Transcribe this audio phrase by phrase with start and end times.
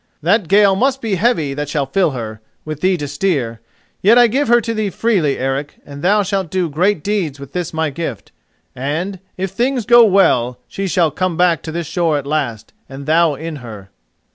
[0.23, 3.61] That gale must be heavy that shall fill her, with thee to steer;
[4.01, 7.53] yet I give her to thee freely, Eric, and thou shalt do great deeds with
[7.53, 8.31] this my gift,
[8.75, 13.05] and, if things go well, she shall come back to this shore at last, and
[13.05, 13.91] thou in her."